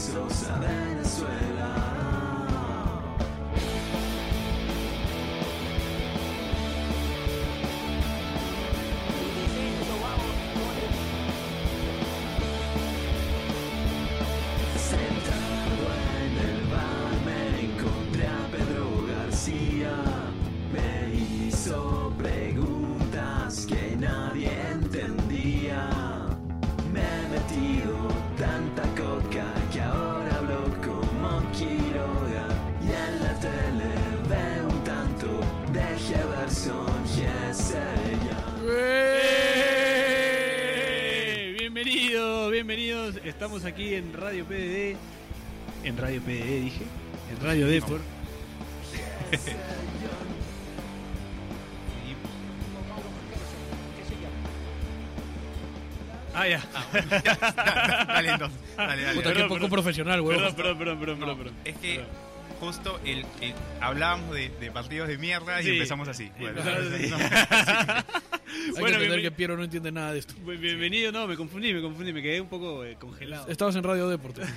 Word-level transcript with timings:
besos 0.00 0.48
Venezuela. 0.60 1.99
Estamos 43.50 43.64
aquí 43.64 43.94
en 43.96 44.12
Radio 44.12 44.44
PDD. 44.44 44.96
En 45.82 45.96
Radio 45.96 46.20
PDD 46.20 46.60
dije. 46.62 46.84
En 47.32 47.44
Radio 47.44 47.66
Deport. 47.66 48.00
ah, 56.34 56.46
ya. 56.48 56.60
dale, 58.06 58.30
entonces. 58.30 58.58
Dale, 58.76 59.02
dale. 59.02 59.14
Puta, 59.16 59.32
qué 59.34 59.44
poco 59.44 59.68
profesional, 59.68 60.20
weón. 60.20 60.54
Perdón, 60.54 60.78
perdón, 60.78 60.98
perdón, 60.98 61.18
perdón, 61.18 61.38
perdón. 61.38 61.54
Es 61.64 61.76
que 61.78 62.04
justo 62.60 63.00
el, 63.04 63.24
el- 63.40 63.54
hablábamos 63.80 64.34
de, 64.34 64.50
de 64.60 64.70
partidos 64.70 65.08
de 65.08 65.18
mierda 65.18 65.60
y 65.60 65.64
Sí. 65.64 65.70
empezamos 65.72 66.08
así. 66.08 66.30
Bueno, 66.38 66.60
Hay 68.52 68.70
Bueno, 68.72 68.86
que 68.98 69.04
entender 69.04 69.22
que 69.22 69.30
Piero 69.30 69.56
no 69.56 69.64
entiende 69.64 69.92
nada 69.92 70.12
de 70.12 70.18
esto. 70.20 70.34
Bienvenido, 70.44 71.12
no, 71.12 71.26
me 71.26 71.36
confundí, 71.36 71.72
me 71.72 71.80
confundí, 71.80 72.12
me 72.12 72.22
quedé 72.22 72.40
un 72.40 72.48
poco 72.48 72.84
eh, 72.84 72.96
congelado. 72.98 73.48
Estabas 73.48 73.76
en 73.76 73.82
Radio 73.84 74.08
Deporte. 74.08 74.42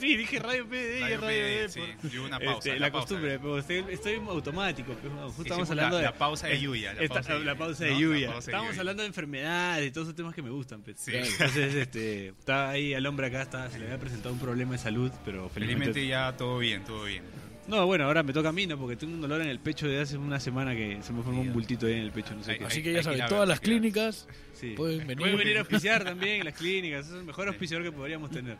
Sí, 0.00 0.14
dije 0.16 0.38
Radio 0.40 0.66
PDD 0.66 0.98
y 0.98 1.00
Radio 1.00 1.20
Radio 1.20 1.42
PDD, 1.42 1.74
Deport. 1.74 2.00
sí, 2.02 2.08
y 2.12 2.18
una 2.18 2.38
pausa, 2.38 2.58
Este, 2.58 2.70
la 2.80 2.86
la, 2.86 2.92
pausa. 2.92 3.06
costumbre, 3.08 3.38
pero 3.38 3.58
estoy, 3.58 3.84
estoy 3.90 4.14
automático. 4.28 4.92
pues, 4.92 5.12
Justo 5.28 5.42
estamos 5.42 5.68
la- 5.68 5.72
hablando 5.74 5.96
de 5.98 6.02
la 6.02 6.12
pausa 6.14 6.46
de 6.48 6.60
Yuya, 6.60 6.92
la 6.94 7.02
Esta- 7.02 7.14
pausa 7.14 7.32
de 7.32 7.38
la 7.38 7.44
Yuya, 7.54 7.58
pausa 7.58 7.84
¿no? 7.84 7.86
de 7.88 7.94
La 7.94 8.00
Yuya. 8.00 8.26
pausa 8.26 8.34
de 8.46 8.50
Estábamos 8.50 8.70
Yuya. 8.72 8.80
hablando 8.80 9.02
de 9.02 9.06
enfermedades 9.08 9.88
y 9.88 9.90
todos 9.92 10.06
esos 10.08 10.16
temas 10.16 10.34
que 10.34 10.42
me 10.42 10.50
gustan. 10.50 10.82
pues. 10.82 10.96
Sí. 11.00 11.12
Entonces, 11.14 11.74
este, 11.74 12.28
estaba 12.28 12.70
ahí 12.70 12.92
al 12.94 13.06
hombre 13.06 13.26
acá, 13.28 13.42
estaba, 13.42 13.70
se 13.70 13.78
le 13.78 13.86
había 13.86 13.98
presentado 13.98 14.34
un 14.34 14.40
problema 14.40 14.72
de 14.72 14.78
salud, 14.78 15.10
pero 15.24 15.48
Felizmente 15.48 15.92
felizmente... 15.92 16.06
ya 16.08 16.36
todo 16.36 16.58
bien, 16.58 16.84
todo 16.84 17.04
bien. 17.04 17.22
No, 17.68 17.84
bueno, 17.86 18.04
ahora 18.04 18.22
me 18.22 18.32
toca 18.32 18.50
a 18.50 18.52
mí, 18.52 18.66
¿no? 18.66 18.78
Porque 18.78 18.94
tengo 18.96 19.12
un 19.14 19.20
dolor 19.20 19.40
en 19.40 19.48
el 19.48 19.58
pecho 19.58 19.88
de 19.88 20.00
hace 20.00 20.16
una 20.16 20.38
semana 20.38 20.74
que 20.76 20.98
se 21.02 21.12
me 21.12 21.22
formó 21.22 21.40
un 21.40 21.52
bultito 21.52 21.86
ahí 21.86 21.94
en 21.94 21.98
el 22.00 22.12
pecho, 22.12 22.34
no 22.34 22.44
sé 22.44 22.52
Ay, 22.52 22.58
qué. 22.58 22.64
Así 22.64 22.76
Hay- 22.76 22.82
que 22.84 22.88
hay 22.90 22.94
ya 22.96 23.02
saben, 23.02 23.18
todas 23.26 23.40
ver, 23.40 23.48
las 23.48 23.58
hay 23.58 23.64
clínicas 23.64 24.28
Sí. 24.54 24.70
pueden 24.76 25.00
venir. 25.00 25.18
Pueden 25.18 25.36
venir 25.38 25.56
a 25.56 25.60
auspiciar 25.60 26.04
también 26.04 26.44
las 26.44 26.54
clínicas, 26.58 27.06
es 27.08 27.12
el 27.12 27.24
mejor 27.24 27.48
auspiciador 27.48 27.84
que 27.84 27.92
podríamos 27.92 28.30
tener. 28.30 28.56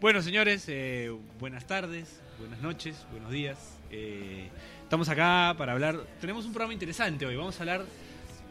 Bueno, 0.00 0.20
señores, 0.22 0.64
eh, 0.68 1.12
buenas 1.38 1.66
tardes, 1.68 2.20
buenas 2.40 2.60
noches, 2.60 3.06
buenos 3.12 3.30
días. 3.30 3.78
Eh, 3.92 4.48
estamos 4.82 5.08
acá 5.08 5.54
para 5.56 5.72
hablar. 5.72 6.00
Tenemos 6.20 6.44
un 6.44 6.52
programa 6.52 6.72
interesante 6.72 7.24
hoy. 7.24 7.36
Vamos 7.36 7.56
a 7.60 7.62
hablar 7.62 7.84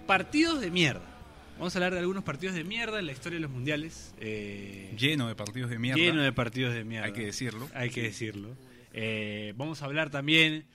partidos 0.08 0.62
de 0.62 0.72
mierda. 0.72 1.02
Vamos 1.58 1.76
a 1.76 1.80
hablar 1.80 1.94
de 1.94 2.00
algunos 2.00 2.24
partidos 2.24 2.56
de 2.56 2.64
mierda 2.64 2.98
en 3.00 3.06
la 3.08 3.12
historia 3.12 3.36
de 3.38 3.42
los 3.42 3.52
mundiales. 3.52 4.14
eh, 4.22 4.94
Lleno 4.98 5.28
de 5.28 5.36
partidos 5.36 5.70
de 5.70 5.78
mierda. 5.80 6.02
lleno 6.02 6.22
de 6.22 6.32
partidos 6.32 6.74
de 6.74 6.86
mierda. 6.86 7.08
Hay 7.08 7.14
que 7.14 7.26
decirlo. 7.26 7.68
Hay 7.74 7.90
que 7.90 8.04
decirlo. 8.04 8.56
Eh, 8.94 9.54
vamos 9.56 9.82
a 9.82 9.86
hablar 9.86 10.10
también 10.10 10.66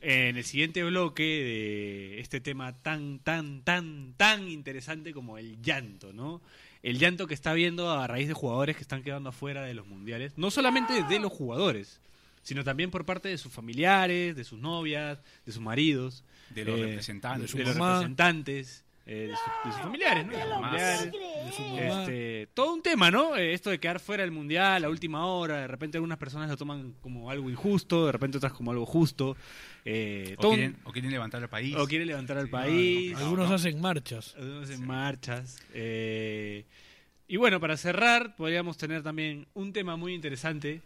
en 0.00 0.36
el 0.36 0.44
siguiente 0.44 0.82
bloque 0.84 1.22
de 1.22 2.20
este 2.20 2.40
tema 2.40 2.72
tan, 2.82 3.20
tan, 3.20 3.62
tan, 3.62 4.14
tan 4.16 4.48
interesante 4.48 5.12
como 5.12 5.38
el 5.38 5.62
llanto, 5.62 6.12
¿no? 6.12 6.42
El 6.82 6.98
llanto 6.98 7.26
que 7.26 7.32
está 7.32 7.52
habiendo 7.52 7.90
a 7.90 8.06
raíz 8.06 8.28
de 8.28 8.34
jugadores 8.34 8.76
que 8.76 8.82
están 8.82 9.02
quedando 9.02 9.30
afuera 9.30 9.62
de 9.62 9.72
los 9.72 9.86
mundiales. 9.86 10.34
No 10.36 10.50
solamente 10.50 11.02
de 11.02 11.18
los 11.18 11.32
jugadores, 11.32 12.00
sino 12.42 12.62
también 12.62 12.90
por 12.90 13.06
parte 13.06 13.30
de 13.30 13.38
sus 13.38 13.50
familiares, 13.50 14.36
de 14.36 14.44
sus 14.44 14.58
novias, 14.58 15.18
de 15.46 15.52
sus 15.52 15.62
maridos. 15.62 16.22
De 16.50 16.66
los 16.66 16.78
eh, 16.78 16.82
representantes. 16.82 17.42
de 17.42 17.48
su 17.48 17.56
de 17.56 17.64
los 17.64 17.76
representantes, 17.76 18.83
eh, 19.06 19.28
de, 19.28 19.34
sus, 19.36 19.44
de 19.64 19.72
sus 19.72 19.80
familiares, 19.82 20.26
¿no? 20.26 20.32
De 20.32 20.38
sus 20.40 20.48
familiares. 20.50 21.12
de 21.12 21.52
su 21.52 21.62
mamá. 21.62 22.00
Este, 22.02 22.48
todo 22.54 22.72
un 22.74 22.82
tema, 22.82 23.10
¿no? 23.10 23.36
Eh, 23.36 23.52
Esto 23.52 23.70
de 23.70 23.78
quedar 23.78 24.00
fuera 24.00 24.22
del 24.22 24.30
mundial 24.32 24.82
a 24.84 24.88
última 24.88 25.26
hora, 25.26 25.60
de 25.60 25.66
repente 25.66 25.98
algunas 25.98 26.16
personas 26.18 26.48
lo 26.48 26.56
toman 26.56 26.94
como 27.02 27.30
algo 27.30 27.50
injusto, 27.50 28.06
de 28.06 28.12
repente 28.12 28.38
otras 28.38 28.52
como 28.54 28.70
algo 28.70 28.86
justo. 28.86 29.36
Eh, 29.84 30.34
O 30.38 30.48
un- 30.48 30.54
quieren, 30.54 30.76
o 30.84 30.92
quieren 30.92 31.10
levantar 31.10 31.42
al 31.42 31.50
país. 31.50 31.74
o 31.76 31.86
quieren 31.86 32.08
levantar 32.08 32.38
al 32.38 32.46
Sí, 32.46 32.50
país, 32.50 33.12
no, 33.12 33.18
no, 33.18 33.24
Algunos 33.24 33.48
no. 33.50 33.54
hacen 33.56 33.80
marchas. 33.80 34.34
algunos 34.38 34.70
en 34.70 34.86
marchas. 34.86 35.58
eh, 35.74 36.64
y 37.28 37.36
bueno, 37.36 37.58
para 37.60 37.76
cerrar, 37.76 38.36
podríamos 38.36 38.76
tener 38.78 39.02
también 39.02 39.46
un 39.54 39.72
tema 39.72 39.96
muy 39.96 40.14
interesante. 40.14 40.80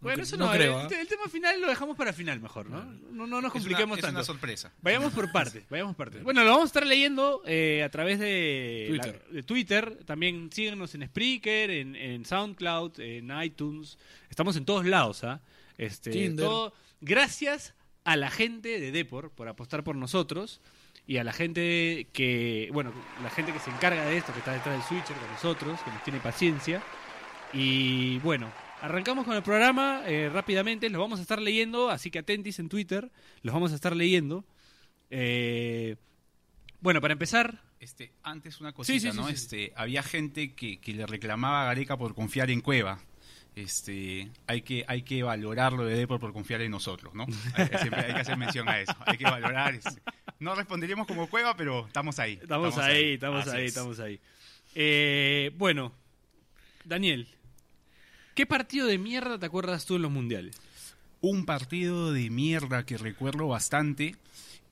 Bueno, 0.00 0.22
eso 0.22 0.36
no 0.38 0.46
no, 0.46 0.52
creo, 0.52 0.80
el, 0.80 0.86
¿ah? 0.86 1.00
el 1.00 1.06
tema 1.08 1.28
final 1.28 1.60
lo 1.60 1.68
dejamos 1.68 1.96
para 1.96 2.12
final 2.12 2.40
mejor, 2.40 2.70
¿no? 2.70 2.82
No, 2.84 3.26
no 3.26 3.26
nos 3.26 3.36
Es 3.36 3.42
una- 3.42 3.50
compliquemos 3.52 3.98
es 3.98 4.02
tanto. 4.02 4.16
una 4.18 4.24
sorpresa. 4.24 4.72
Vayamos 4.80 5.12
por 5.12 5.30
partes, 5.32 5.64
vayamos 5.68 5.94
por 5.94 6.06
partes. 6.06 6.22
Bueno, 6.24 6.42
lo 6.42 6.50
vamos 6.50 6.62
a 6.62 6.66
estar 6.66 6.86
leyendo 6.86 7.42
eh, 7.46 7.82
a 7.84 7.90
través 7.90 8.18
de 8.18 8.86
Twitter. 8.88 9.22
la- 9.28 9.34
de 9.34 9.42
Twitter. 9.42 9.98
También 10.06 10.50
síguenos 10.52 10.94
en 10.94 11.06
Spreaker, 11.06 11.70
en, 11.70 11.96
en 11.96 12.24
SoundCloud, 12.24 12.98
en 13.00 13.30
iTunes. 13.42 13.98
Estamos 14.30 14.56
en 14.56 14.64
todos 14.64 14.86
lados, 14.86 15.22
¿ah? 15.24 15.40
Este, 15.76 16.30
todo- 16.30 16.72
gracias 17.02 17.74
a 18.04 18.16
la 18.16 18.30
gente 18.30 18.80
de 18.80 18.92
Depor 18.92 19.30
por 19.30 19.48
apostar 19.48 19.84
por 19.84 19.96
nosotros 19.96 20.60
y 21.06 21.18
a 21.18 21.24
la 21.24 21.32
gente 21.34 22.08
que, 22.14 22.70
bueno, 22.72 22.92
la 23.22 23.28
gente 23.30 23.52
que 23.52 23.58
se 23.58 23.68
encarga 23.70 24.04
de 24.06 24.16
esto, 24.16 24.32
que 24.32 24.38
está 24.38 24.52
detrás 24.52 24.74
del 24.76 24.82
switcher 24.86 25.16
con 25.16 25.30
nosotros, 25.30 25.80
que 25.84 25.90
nos 25.90 26.02
tiene 26.04 26.20
paciencia. 26.20 26.82
Y 27.52 28.18
bueno, 28.20 28.50
arrancamos 28.82 29.24
con 29.24 29.36
el 29.36 29.42
programa 29.42 30.02
eh, 30.06 30.28
rápidamente, 30.32 30.88
los 30.90 31.00
vamos 31.00 31.18
a 31.18 31.22
estar 31.22 31.40
leyendo, 31.40 31.90
así 31.90 32.10
que 32.10 32.18
atentis 32.20 32.58
en 32.58 32.68
Twitter, 32.68 33.10
los 33.42 33.52
vamos 33.54 33.72
a 33.72 33.74
estar 33.74 33.94
leyendo. 33.94 34.44
Eh, 35.10 35.96
bueno, 36.80 37.00
para 37.00 37.12
empezar, 37.12 37.62
Este, 37.80 38.12
antes 38.22 38.60
una 38.60 38.72
cosita, 38.72 38.92
Sí, 38.92 39.00
sí, 39.00 39.10
sí, 39.12 39.16
¿no? 39.16 39.26
sí. 39.28 39.32
Este, 39.34 39.72
había 39.76 40.02
gente 40.02 40.54
que, 40.54 40.78
que 40.80 40.92
le 40.94 41.06
reclamaba 41.06 41.62
a 41.62 41.64
Gareca 41.66 41.96
por 41.96 42.14
confiar 42.14 42.50
en 42.50 42.60
Cueva. 42.60 43.00
Este, 43.56 44.30
hay 44.46 44.62
que, 44.62 44.84
hay 44.86 45.02
que 45.02 45.22
valorarlo 45.22 45.84
de 45.84 45.96
Depor 45.96 46.20
por 46.20 46.32
confiar 46.32 46.60
en 46.62 46.70
nosotros, 46.70 47.12
¿no? 47.14 47.26
Hay, 47.54 47.66
siempre 47.80 48.00
hay 48.06 48.14
que 48.14 48.20
hacer 48.20 48.36
mención 48.36 48.68
a 48.68 48.80
eso. 48.80 48.94
Hay 49.04 49.18
que 49.18 49.24
valorar. 49.24 49.74
este. 49.74 50.00
No 50.38 50.54
responderíamos 50.54 51.06
como 51.06 51.26
Cueva, 51.28 51.56
pero 51.56 51.86
estamos 51.86 52.18
ahí. 52.18 52.38
estamos, 52.40 52.78
ahí, 52.78 53.14
estamos 53.14 53.46
Así 53.46 53.56
ahí, 53.56 53.64
es. 53.64 53.68
estamos 53.70 53.98
ahí. 54.00 54.20
Eh, 54.74 55.50
bueno, 55.56 55.92
Daniel, 56.84 57.28
¿qué 58.34 58.46
partido 58.46 58.86
de 58.86 58.98
mierda 58.98 59.38
te 59.38 59.46
acuerdas 59.46 59.86
tú 59.86 59.96
en 59.96 60.02
los 60.02 60.10
mundiales? 60.10 60.56
Un 61.20 61.44
partido 61.44 62.12
de 62.12 62.30
mierda 62.30 62.86
que 62.86 62.96
recuerdo 62.96 63.48
bastante 63.48 64.16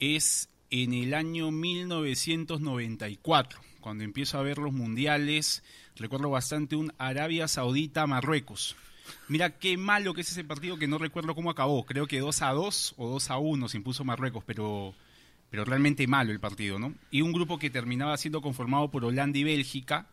es 0.01 0.49
en 0.71 0.93
el 0.93 1.15
año 1.15 1.51
1994, 1.51 3.61
cuando 3.81 4.05
empiezo 4.05 4.39
a 4.39 4.43
ver 4.43 4.59
los 4.59 4.73
mundiales. 4.73 5.65
Recuerdo 5.97 6.31
bastante 6.31 6.77
un 6.77 6.93
Arabia 6.99 7.49
Saudita-Marruecos. 7.49 8.77
Mira 9.29 9.59
qué 9.59 9.77
malo 9.77 10.15
que 10.15 10.21
es 10.21 10.31
ese 10.31 10.45
partido 10.45 10.79
que 10.79 10.87
no 10.87 10.99
recuerdo 10.99 11.35
cómo 11.35 11.51
acabó. 11.51 11.85
Creo 11.85 12.07
que 12.07 12.21
2 12.21 12.43
a 12.43 12.53
2 12.53 12.95
o 12.99 13.09
2 13.09 13.31
a 13.31 13.39
1 13.39 13.69
se 13.69 13.79
impuso 13.79 14.05
Marruecos, 14.05 14.45
pero, 14.47 14.95
pero 15.51 15.65
realmente 15.65 16.07
malo 16.07 16.33
el 16.33 16.41
partido, 16.41 16.79
¿no? 16.79 16.95
Y 17.11 17.23
un 17.23 17.33
grupo 17.33 17.59
que 17.59 17.71
terminaba 17.71 18.17
siendo 18.17 18.43
conformado 18.43 18.91
por 18.91 19.05
Holanda 19.05 19.39
y 19.39 19.45
Bélgica, 19.45 20.07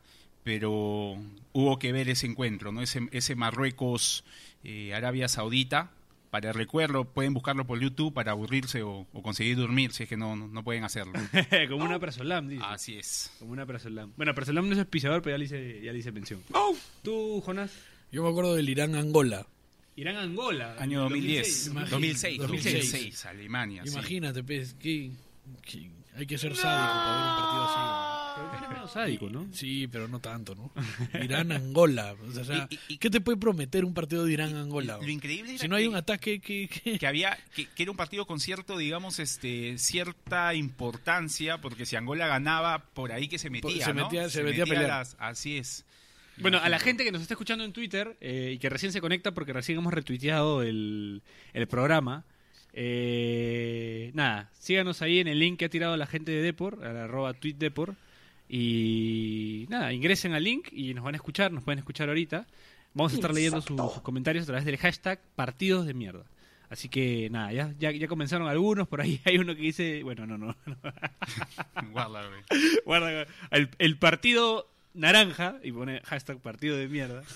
pero 0.45 1.17
hubo 1.53 1.79
que 1.79 1.91
ver 1.91 2.07
ese 2.07 2.27
encuentro, 2.27 2.71
¿no? 2.71 2.83
Ese, 2.83 3.09
ese 3.11 3.35
Marruecos-Arabia 3.35 5.27
Saudita 5.27 5.89
para 6.29 6.49
el 6.49 6.53
recuerdo, 6.53 7.05
pueden 7.05 7.33
buscarlo 7.33 7.65
por 7.65 7.79
YouTube 7.79 8.13
para 8.13 8.33
aburrirse 8.33 8.83
o, 8.83 9.07
o 9.11 9.21
conseguir 9.23 9.55
dormir 9.57 9.93
si 9.93 10.03
es 10.03 10.09
que 10.09 10.17
no, 10.17 10.35
no, 10.35 10.47
no 10.49 10.63
pueden 10.63 10.83
hacerlo. 10.83 11.13
Como 11.69 11.85
una 11.85 11.97
Prasolam, 11.97 12.49
dice. 12.49 12.61
Así 12.63 12.97
es. 12.97 13.31
Como 13.39 13.53
una 13.53 13.65
Prasolam. 13.65 14.11
Bueno, 14.17 14.35
Prasolam 14.35 14.67
no 14.67 14.73
es 14.73 14.79
auspiciador, 14.79 15.21
pero 15.21 15.35
ya 15.35 15.37
le 15.39 15.45
hice, 15.45 15.81
ya 15.81 15.93
le 15.93 15.99
hice 15.99 16.11
mención. 16.11 16.43
Tú, 17.01 17.41
Jonás. 17.41 17.71
Yo 18.11 18.21
me 18.21 18.29
acuerdo 18.29 18.53
del 18.53 18.69
Irán-Angola. 18.69 19.47
Irán-Angola. 19.95 20.75
Año 20.77 21.03
2010. 21.03 21.73
2006. 21.73 21.89
2006, 21.89 22.37
2006. 22.39 22.73
2006, 22.91 23.25
Alemania. 23.25 23.83
sí. 23.85 23.93
Imagínate, 23.93 24.43
pues, 24.43 24.73
que, 24.73 25.11
que 25.63 25.89
hay 26.17 26.27
que 26.27 26.37
ser 26.37 26.55
sádico 26.55 26.93
para 26.93 27.15
ver 27.15 27.29
un 27.29 27.35
partido 27.37 27.63
así. 27.63 28.14
Pero 28.35 28.69
medio 28.69 28.87
sádico, 28.87 29.29
¿no? 29.29 29.47
Sí, 29.53 29.87
pero 29.87 30.07
no 30.07 30.19
tanto, 30.19 30.55
¿no? 30.55 30.71
Irán-Angola. 31.23 32.15
O 32.39 32.43
sea, 32.43 32.67
Y- 32.87 32.97
¿qué 32.97 33.09
te 33.09 33.21
puede 33.21 33.37
prometer 33.37 33.85
un 33.85 33.93
partido 33.93 34.25
de 34.25 34.33
Irán-Angola? 34.33 34.97
Lo 35.01 35.09
increíble 35.09 35.51
era 35.53 35.61
Si 35.61 35.67
no 35.67 35.75
hay 35.75 35.83
que- 35.83 35.89
un 35.89 35.95
ataque, 35.95 36.39
que, 36.39 36.67
que 36.99 37.07
había 37.07 37.37
que, 37.55 37.67
que 37.67 37.83
era 37.83 37.91
un 37.91 37.97
partido 37.97 38.25
con 38.25 38.39
cierto 38.39 38.77
digamos 38.77 39.19
este 39.19 39.77
cierta 39.77 40.53
importancia 40.53 41.59
porque 41.59 41.85
si 41.85 41.95
Angola 41.95 42.27
ganaba 42.27 42.79
por 42.93 43.11
ahí 43.11 43.27
que 43.27 43.39
se 43.39 43.49
metía 43.49 43.85
se 43.85 43.93
¿no? 43.93 44.05
metía- 44.05 44.29
se 44.29 44.43
metía 44.43 44.63
a 44.63 44.67
pelear. 44.67 44.87
las- 44.89 45.15
así 45.19 45.57
es 45.57 45.85
Bueno, 46.37 46.59
a 46.61 46.67
la 46.69 46.79
gente 46.79 47.03
que 47.05 47.11
nos 47.11 47.21
está 47.21 47.33
escuchando 47.35 47.63
en 47.63 47.71
Twitter 47.73 48.17
eh, 48.21 48.51
y 48.55 48.57
que 48.59 48.69
recién 48.69 48.91
se 48.91 48.99
conecta 49.01 49.33
porque 49.33 49.53
recién 49.53 49.77
hemos 49.77 49.93
retuiteado 49.93 50.61
el, 50.63 51.21
el 51.53 51.67
programa, 51.67 52.25
eh, 52.73 54.11
nada, 54.13 54.49
síganos 54.59 55.01
ahí 55.01 55.19
en 55.19 55.27
el 55.29 55.39
link 55.39 55.57
que 55.59 55.65
ha 55.65 55.69
tirado 55.69 55.95
la 55.95 56.05
gente 56.07 56.31
de 56.33 56.41
Depor, 56.41 56.83
al 56.85 56.97
arroba 56.97 57.33
tweetdepor, 57.33 57.95
y 58.47 59.65
nada, 59.69 59.93
ingresen 59.93 60.33
al 60.33 60.43
link 60.43 60.67
y 60.71 60.93
nos 60.93 61.03
van 61.03 61.15
a 61.15 61.17
escuchar, 61.17 61.51
nos 61.51 61.63
pueden 61.63 61.79
escuchar 61.79 62.09
ahorita. 62.09 62.45
Vamos 62.93 63.11
a 63.11 63.15
estar 63.15 63.33
leyendo 63.33 63.61
sus, 63.61 63.75
sus 63.77 64.01
comentarios 64.01 64.43
a 64.43 64.47
través 64.47 64.65
del 64.65 64.77
hashtag 64.77 65.19
partidos 65.35 65.85
de 65.85 65.93
mierda. 65.93 66.23
Así 66.69 66.89
que 66.89 67.29
nada, 67.29 67.51
ya, 67.53 67.73
ya, 67.77 67.91
ya 67.91 68.07
comenzaron 68.07 68.47
algunos, 68.47 68.87
por 68.87 69.01
ahí 69.01 69.19
hay 69.25 69.37
uno 69.37 69.55
que 69.55 69.61
dice, 69.61 70.03
bueno, 70.03 70.25
no, 70.25 70.37
no, 70.37 70.47
no. 70.65 70.77
Guarda, 71.91 72.27
güey. 72.27 72.41
Guarda, 72.85 73.27
el, 73.51 73.69
el 73.77 73.97
partido 73.97 74.69
naranja, 74.95 75.57
y 75.63 75.71
pone 75.71 76.01
hashtag 76.05 76.39
partido 76.39 76.77
de 76.77 76.87
mierda. 76.87 77.23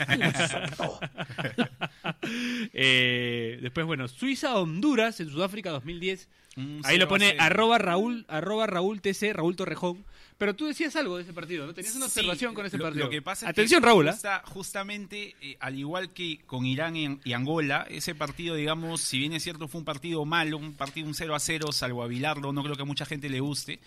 Eh, 2.74 3.60
después, 3.62 3.86
bueno, 3.86 4.08
Suiza-Honduras 4.08 5.20
en 5.20 5.30
Sudáfrica 5.30 5.70
2010. 5.72 6.30
Un 6.58 6.82
Ahí 6.84 6.98
lo 6.98 7.04
0 7.04 7.06
a 7.06 7.08
pone 7.10 7.26
0. 7.32 7.38
arroba 7.42 7.78
Raúl, 7.78 8.26
arroba 8.28 8.68
Raúl 8.68 9.02
TC, 9.02 9.34
Raúl 9.34 9.56
Torrejón. 9.56 10.06
Pero 10.40 10.56
tú 10.56 10.66
decías 10.68 10.96
algo 10.96 11.18
de 11.18 11.24
ese 11.24 11.34
partido, 11.34 11.68
¿no? 11.68 11.74
Tenías 11.74 11.94
una 11.96 12.08
Sí, 12.08 12.22
observación 12.22 12.54
con 12.56 12.66
ese 12.66 12.78
lo- 12.78 12.86
partido. 12.86 13.06
Lo 13.06 13.12
que 13.12 13.22
pasa 13.22 13.46
es 13.46 13.50
Atención, 13.52 13.82
que 13.82 13.88
Raúl. 13.88 14.08
justa- 14.10 14.42
justamente, 14.46 15.36
eh, 15.42 15.58
al 15.60 15.78
igual 15.78 16.14
que 16.14 16.40
con 16.48 16.66
Irán 16.66 16.96
y, 16.96 17.20
y 17.26 17.34
Angola, 17.34 17.86
ese 17.90 18.16
partido, 18.16 18.56
digamos, 18.56 19.02
si 19.02 19.20
bien 19.20 19.34
es 19.34 19.44
cierto, 19.44 19.68
fue 19.68 19.80
un 19.80 19.86
partido 19.86 20.24
malo, 20.26 20.58
un 20.58 20.74
partido 20.76 21.08
un 21.08 21.14
0 21.14 21.36
a 21.36 21.40
0, 21.40 21.74
salvo 21.74 22.04
a 22.04 22.08
Bilardo, 22.08 22.54
no 22.54 22.64
creo 22.64 22.76
que 22.78 22.84
a 22.84 22.86
mucha 22.86 23.06
gente 23.06 23.28
le 23.30 23.42
guste. 23.42 23.80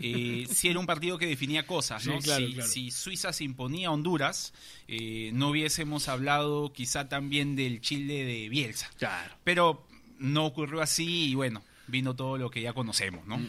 Eh, 0.00 0.46
sí 0.50 0.68
era 0.68 0.80
un 0.80 0.86
partido 0.86 1.18
que 1.18 1.26
definía 1.26 1.66
cosas, 1.66 2.06
¿no? 2.06 2.18
Sí, 2.22 2.24
claro, 2.24 2.46
si, 2.46 2.52
claro. 2.54 2.70
si 2.70 2.90
Suiza 2.90 3.32
se 3.34 3.44
imponía 3.44 3.88
a 3.88 3.90
Honduras, 3.90 4.54
eh, 4.88 5.30
no 5.34 5.50
hubiésemos 5.50 6.08
hablado 6.08 6.72
quizá 6.72 7.08
también 7.10 7.54
del 7.54 7.82
Chile 7.82 8.24
de 8.24 8.48
Bielsa. 8.48 8.90
Claro. 8.96 9.34
Pero 9.44 9.86
no 10.18 10.46
ocurrió 10.46 10.80
así 10.80 11.28
y 11.30 11.34
bueno, 11.34 11.62
vino 11.86 12.16
todo 12.16 12.38
lo 12.38 12.48
que 12.50 12.62
ya 12.62 12.72
conocemos, 12.72 13.26
¿no? 13.26 13.36
Mm. 13.36 13.48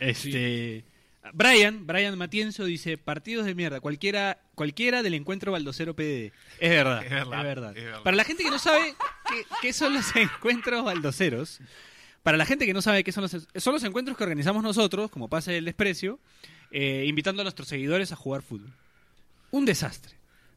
Este. 0.00 0.84
Brian, 1.32 1.86
Brian 1.86 2.16
Matienzo 2.18 2.64
dice, 2.64 2.98
partidos 2.98 3.46
de 3.46 3.54
mierda, 3.54 3.80
cualquiera, 3.80 4.40
cualquiera 4.54 5.02
del 5.02 5.14
encuentro 5.14 5.52
Baldocero 5.52 5.94
PDD. 5.94 6.32
Es 6.58 6.70
verdad, 6.70 7.02
Es 7.04 7.10
verdad, 7.10 7.38
es 7.38 7.44
verdad. 7.44 7.76
es 7.76 7.84
verdad. 7.84 8.02
Para 8.02 8.16
la 8.16 8.24
gente 8.24 8.42
que 8.42 8.50
no 8.50 8.58
sabe 8.58 8.94
qué, 9.28 9.42
qué 9.62 9.72
son 9.72 9.94
los 9.94 10.14
encuentros 10.16 10.84
baldoceros, 10.84 11.60
para 12.22 12.36
la 12.36 12.46
gente 12.46 12.66
que 12.66 12.74
no 12.74 12.82
sabe 12.82 13.04
qué 13.04 13.12
son 13.12 13.22
los, 13.22 13.30
son 13.56 13.72
los 13.74 13.84
encuentros 13.84 14.16
que 14.16 14.22
organizamos 14.24 14.62
nosotros, 14.62 15.10
como 15.10 15.28
pase 15.28 15.52
del 15.52 15.64
desprecio, 15.64 16.18
eh, 16.70 17.04
invitando 17.06 17.42
a 17.42 17.44
nuestros 17.44 17.68
seguidores 17.68 18.12
a 18.12 18.16
jugar 18.16 18.42
fútbol. 18.42 18.72
Un 19.50 19.64
desastre. 19.64 20.14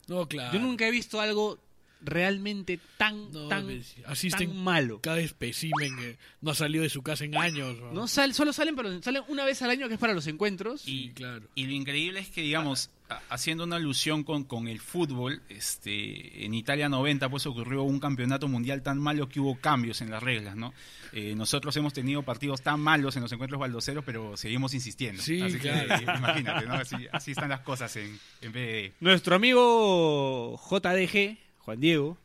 No, 0.08 0.28
claro. 0.28 0.54
Yo 0.54 0.60
nunca 0.60 0.88
he 0.88 0.92
visto 0.92 1.20
algo 1.22 1.60
realmente 2.02 2.80
tan, 2.98 3.32
No, 3.32 3.48
tan, 3.48 3.68
asisten 4.06 4.50
tan 4.50 4.58
malo. 4.64 5.02
cada 5.02 5.20
espécimen 5.20 5.96
que 5.98 6.18
no 6.42 6.52
ha 6.52 6.56
salido 6.56 6.84
de 6.84 6.90
su 6.90 7.02
casa 7.02 7.26
en 7.26 7.36
años. 7.36 7.78
¿no? 7.80 7.92
No 7.92 8.08
sal, 8.08 8.34
solo 8.34 8.54
salen, 8.54 8.76
pero 8.76 9.02
salen 9.02 9.24
una 9.28 9.46
vez 9.46 9.62
al 9.62 9.70
año 9.70 9.88
que 9.88 9.96
es 9.96 10.00
para 10.00 10.14
los 10.14 10.28
encuentros. 10.28 10.82
Sí, 10.82 11.12
claro. 11.16 11.48
Y 11.56 11.66
lo 11.66 11.74
increíble 11.74 12.20
es 12.20 12.30
que, 12.30 12.42
digamos, 12.42 12.90
haciendo 13.30 13.64
una 13.64 13.78
alusión 13.78 14.24
con, 14.24 14.44
con 14.44 14.68
el 14.68 14.80
fútbol, 14.80 15.42
este, 15.50 16.46
en 16.46 16.54
Italia 16.54 16.90
90 16.90 17.30
pues 17.30 17.46
ocurrió 17.46 17.84
un 17.84 18.00
campeonato 18.00 18.48
mundial 18.48 18.82
tan 18.84 19.00
malo 19.00 19.30
que 19.30 19.40
hubo 19.40 19.56
cambios 19.60 20.02
en 20.02 20.10
las 20.12 20.22
reglas, 20.22 20.56
¿no? 20.56 20.74
Eh, 21.14 21.34
nosotros 21.36 21.76
hemos 21.78 21.94
tenido 21.94 22.24
partidos 22.24 22.62
tan 22.62 22.80
malos 22.82 23.16
en 23.16 23.22
los 23.24 23.32
encuentros 23.32 23.60
baldoceros, 23.62 24.04
pero 24.04 24.36
seguimos 24.36 24.74
insistiendo. 24.74 25.22
Sí, 25.22 25.42
Así 25.42 25.54
que, 25.58 25.70
claro. 25.70 26.04
imagínate, 26.18 26.66
¿no? 26.66 26.74
Así, 26.74 26.96
así 27.12 27.32
están 27.32 27.50
las 27.50 27.62
cosas 27.62 27.96
en, 27.96 28.20
en. 28.42 28.94
Nuestro 29.00 29.36
amigo 29.36 30.60
JDG, 30.70 31.38
Juan 31.68 31.82
Diego, 31.82 32.18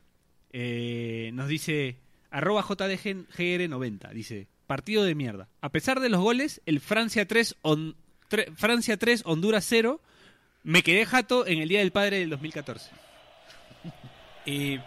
eh, 0.52 1.30
nos 1.34 1.48
dice, 1.48 1.96
arroba 2.30 2.62
JDGR90, 2.62 4.10
dice, 4.12 4.46
partido 4.68 5.02
de 5.02 5.16
mierda. 5.16 5.48
A 5.60 5.70
pesar 5.70 5.98
de 5.98 6.08
los 6.08 6.20
goles, 6.20 6.60
el 6.64 6.78
Francia 6.78 7.26
3, 7.26 7.56
on- 7.62 7.96
tre- 8.30 8.54
Francia 8.54 8.96
3 8.96 9.22
Honduras 9.26 9.66
0, 9.68 10.00
me 10.62 10.84
quedé 10.84 11.04
jato 11.06 11.44
en 11.44 11.58
el 11.58 11.68
Día 11.68 11.80
del 11.80 11.90
Padre 11.90 12.20
del 12.20 12.30
2014. 12.30 12.88
Eh, 14.46 14.78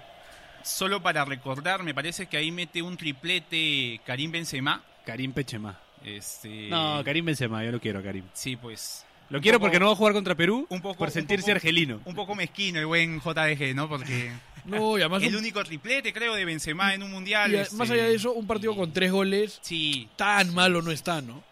solo 0.63 1.01
para 1.03 1.25
recordar, 1.25 1.83
me 1.83 1.93
parece 1.93 2.27
que 2.27 2.37
ahí 2.37 2.49
mete 2.51 2.81
un 2.81 2.95
triplete 2.95 3.99
Karim 4.05 4.31
Benzema. 4.31 4.83
Karim 5.05 5.33
Pechema. 5.33 5.77
Este, 6.03 6.69
No, 6.69 7.01
Karim 7.03 7.25
Benzema, 7.25 7.61
yo 7.65 7.71
lo 7.73 7.79
quiero, 7.81 8.01
Karim. 8.01 8.23
Sí, 8.33 8.55
pues... 8.55 9.05
Lo 9.29 9.41
quiero 9.41 9.57
poco- 9.57 9.65
porque 9.67 9.79
no 9.79 9.87
va 9.87 9.91
a 9.93 9.95
jugar 9.95 10.13
contra 10.13 10.35
Perú 10.35 10.67
un 10.69 10.81
poco- 10.81 10.97
por 10.97 11.07
un 11.07 11.13
sentirse 11.13 11.45
poco- 11.47 11.55
argelino. 11.55 12.01
Un 12.05 12.15
poco 12.15 12.35
mezquino 12.35 12.79
el 12.79 12.85
buen 12.85 13.19
JDG, 13.21 13.73
¿no? 13.75 13.87
Porque... 13.89 14.31
No, 14.65 14.97
y 14.97 15.01
además, 15.01 15.21
el 15.21 15.29
un- 15.35 15.41
único 15.41 15.63
triplete, 15.63 16.11
creo, 16.11 16.33
de 16.33 16.43
Benzema 16.43 16.95
en 16.95 17.03
un 17.03 17.11
mundial. 17.11 17.51
y 17.53 17.57
este, 17.57 17.75
más 17.75 17.87
allá 17.91 18.05
de 18.05 18.15
eso, 18.15 18.33
un 18.33 18.47
partido 18.47 18.75
con 18.75 18.91
tres 18.91 19.11
goles 19.11 19.59
Sí. 19.61 20.09
tan 20.15 20.51
malo 20.55 20.81
no 20.81 20.89
está, 20.89 21.21
¿no? 21.21 21.43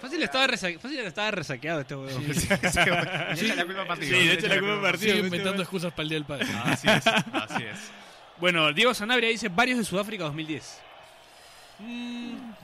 Fácil 0.00 0.22
estaba, 0.22 0.46
fácil 0.56 0.98
estaba 1.00 1.30
resaqueado 1.32 1.80
este 1.80 1.96
huevón. 1.96 2.24
Le 2.24 2.32
echa 2.54 3.54
la 3.56 3.64
culpa 3.64 3.80
al 3.82 3.86
partido. 3.88 4.16
Sí, 4.18 4.24
le 4.26 4.32
echa 4.34 4.46
la 4.48 4.58
culpa 4.60 4.74
al 4.74 4.80
partido. 4.80 5.12
Sigue 5.14 5.24
inventando 5.26 5.62
excusas 5.62 5.90
para 5.92 6.02
el 6.04 6.08
Día 6.10 6.18
del 6.18 6.24
Padre. 6.24 6.46
Así 6.64 6.88
es, 6.88 7.04
así 7.06 7.62
es. 7.64 7.78
Bueno, 8.38 8.72
Diego 8.72 8.94
Sanabria 8.94 9.28
dice 9.28 9.48
varios 9.48 9.78
de 9.78 9.84
Sudáfrica 9.84 10.22
2010. 10.24 10.80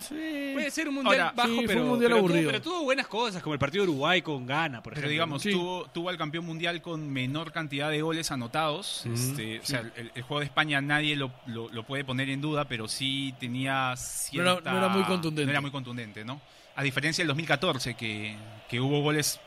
Sí. 0.00 0.50
Puede 0.55 0.70
ser 0.70 0.88
un 0.88 0.94
mundial 0.97 1.20
Ahora, 1.20 1.32
bajo, 1.35 1.49
sí, 1.49 1.65
pero, 1.67 1.82
un 1.82 1.88
mundial 1.88 2.11
pero 2.12 2.17
tuvo- 2.23 2.29
aburrido. 2.29 2.50
pero 2.50 2.62
tuvo 2.62 2.82
buenas 2.85 3.06
cosas, 3.09 3.43
como 3.43 3.55
el 3.55 3.59
partido 3.59 3.85
de 3.85 3.91
Uruguay 3.91 4.23
con 4.23 4.47
Ghana, 4.47 4.83
por 4.83 4.92
Pero 4.95 5.07
ejemplo. 5.07 5.11
digamos, 5.11 5.42
Sí. 5.42 5.50
tuvo, 5.50 5.87
tuvo 5.92 6.09
al 6.09 6.16
campeón 6.16 6.45
mundial 6.47 6.81
con 6.81 7.11
menor 7.12 7.50
cantidad 7.52 7.90
de 7.90 8.00
goles 8.00 8.31
anotados. 8.31 9.02
Ujú. 9.04 9.14
este, 9.14 9.61
O 9.61 9.64
sea, 9.64 9.81
el, 9.97 10.12
el 10.14 10.23
juego 10.23 10.40
de 10.40 10.47
España 10.47 10.81
nadie 10.81 11.16
lo, 11.16 11.33
lo- 11.47 11.69
lo 11.71 11.83
puede 11.85 12.04
poner 12.04 12.28
en 12.31 12.40
duda, 12.40 12.66
pero 12.66 12.87
sí 12.88 13.35
tenía 13.40 13.95
cierta... 13.97 14.52
No 14.52 14.59
era- 14.61 14.73
no 14.73 14.78
era 14.78 14.88
muy 14.88 15.02
contundente. 15.02 15.45
No 15.47 15.50
era 15.50 15.61
muy 15.61 15.71
contundente, 15.71 16.25
¿no? 16.25 16.40
A 16.76 16.83
diferencia 16.85 17.23
del 17.23 17.28
2014, 17.28 17.95
que, 17.95 18.37
que 18.69 18.81
hubo 18.81 19.02
goles 19.02 19.40